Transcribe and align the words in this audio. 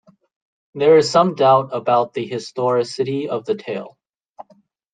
There 0.73 0.97
is 0.97 1.11
some 1.11 1.35
doubt 1.35 1.69
about 1.75 2.15
the 2.15 2.25
historicity 2.25 3.29
of 3.29 3.45
the 3.45 3.53
tale. 3.53 3.99